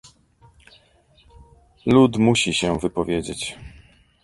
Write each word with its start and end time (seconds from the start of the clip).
Lud 1.85 2.17
musi 2.17 2.53
się 2.53 2.77
wypowiedzieć 2.79 3.57